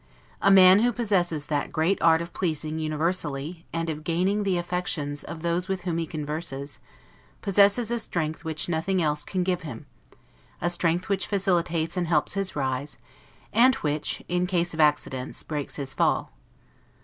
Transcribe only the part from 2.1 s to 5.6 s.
of pleasing universally, and of gaining the affections of